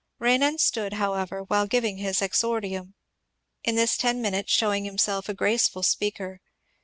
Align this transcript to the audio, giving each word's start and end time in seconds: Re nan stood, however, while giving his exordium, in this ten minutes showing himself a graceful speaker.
Re 0.17 0.35
nan 0.35 0.57
stood, 0.57 0.93
however, 0.93 1.43
while 1.43 1.67
giving 1.67 1.97
his 1.99 2.23
exordium, 2.23 2.95
in 3.63 3.75
this 3.75 3.95
ten 3.97 4.19
minutes 4.19 4.51
showing 4.51 4.83
himself 4.83 5.29
a 5.29 5.33
graceful 5.35 5.83
speaker. 5.83 6.41